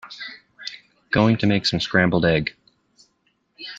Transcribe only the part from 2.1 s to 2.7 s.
egg.